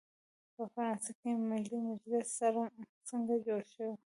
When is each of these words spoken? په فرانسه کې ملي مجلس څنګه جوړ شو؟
په 0.55 0.63
فرانسه 0.73 1.11
کې 1.19 1.29
ملي 1.49 1.79
مجلس 1.89 2.27
څنګه 3.09 3.35
جوړ 3.45 3.61
شو؟ 3.73 3.89